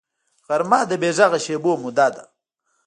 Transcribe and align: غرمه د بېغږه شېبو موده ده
غرمه 0.47 0.79
د 0.89 0.91
بېغږه 1.01 1.39
شېبو 1.45 1.71
موده 1.81 2.07
ده 2.13 2.23